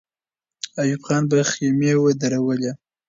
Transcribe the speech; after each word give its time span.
ایوب 0.81 1.01
خان 1.07 1.23
به 1.29 1.37
خېمې 1.51 1.91
ودرولي. 2.03 2.71